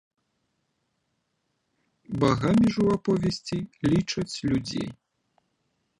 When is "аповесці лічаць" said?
2.95-4.35